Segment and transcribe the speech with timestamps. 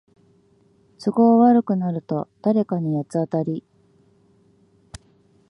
[0.97, 3.63] 都合悪くなると誰かに八つ当たり